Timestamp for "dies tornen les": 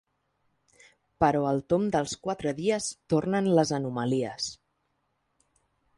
2.61-3.75